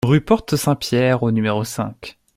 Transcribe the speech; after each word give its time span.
Rue 0.03 0.19
Porte 0.21 0.55
Saint-Pierre 0.55 1.21
au 1.21 1.29
numéro 1.29 1.63
cinq 1.63 2.17